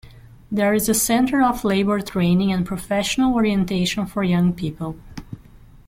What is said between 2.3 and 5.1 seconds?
and professional orientation for young people.